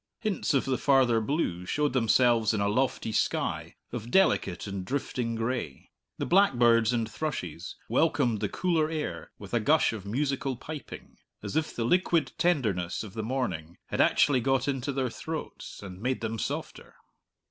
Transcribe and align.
Hints 0.19 0.55
of 0.55 0.65
the 0.65 0.79
farther 0.79 1.21
blue 1.21 1.63
showed 1.67 1.93
themselves 1.93 2.55
in 2.55 2.59
a 2.59 2.67
lofty 2.67 3.11
sky 3.11 3.75
of 3.91 4.09
delicate 4.09 4.65
and 4.65 4.83
drifting 4.83 5.35
gray. 5.35 5.91
The 6.17 6.25
blackbirds 6.25 6.91
and 6.91 7.07
thrushes 7.07 7.75
welcomed 7.87 8.39
the 8.39 8.49
cooler 8.49 8.89
air 8.89 9.29
with 9.37 9.53
a 9.53 9.59
gush 9.59 9.93
of 9.93 10.07
musical 10.07 10.55
piping, 10.55 11.19
as 11.43 11.55
if 11.55 11.75
the 11.75 11.85
liquid 11.85 12.31
tenderness 12.39 13.03
of 13.03 13.13
the 13.13 13.21
morning 13.21 13.77
had 13.89 14.01
actually 14.01 14.41
got 14.41 14.67
into 14.67 14.91
their 14.91 15.11
throats 15.11 15.83
and 15.83 16.01
made 16.01 16.21
them 16.21 16.39
softer. 16.39 16.95